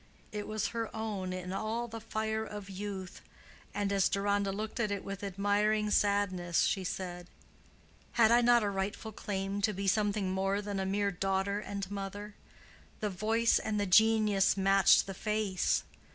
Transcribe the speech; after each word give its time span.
It 0.31 0.47
was 0.47 0.69
her 0.69 0.89
own 0.95 1.31
in 1.31 1.53
all 1.53 1.87
the 1.87 2.01
fire 2.01 2.43
of 2.43 2.71
youth, 2.71 3.21
and 3.71 3.93
as 3.93 4.09
Deronda 4.09 4.51
looked 4.51 4.79
at 4.79 4.89
it 4.89 5.03
with 5.05 5.23
admiring 5.23 5.91
sadness, 5.91 6.61
she 6.61 6.83
said, 6.83 7.27
"Had 8.13 8.31
I 8.31 8.41
not 8.41 8.63
a 8.63 8.69
rightful 8.71 9.11
claim 9.11 9.61
to 9.61 9.73
be 9.73 9.87
something 9.87 10.31
more 10.31 10.59
than 10.59 10.79
a 10.79 10.87
mere 10.87 11.11
daughter 11.11 11.59
and 11.59 11.91
mother? 11.91 12.33
The 12.99 13.11
voice 13.11 13.59
and 13.59 13.79
the 13.79 13.85
genius 13.85 14.57
matched 14.57 15.05
the 15.05 15.13
face. 15.13 15.83